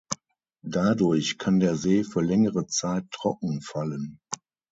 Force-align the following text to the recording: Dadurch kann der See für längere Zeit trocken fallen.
Dadurch 0.65 1.37
kann 1.37 1.59
der 1.59 1.75
See 1.75 2.03
für 2.03 2.21
längere 2.21 2.65
Zeit 2.65 3.11
trocken 3.11 3.61
fallen. 3.61 4.19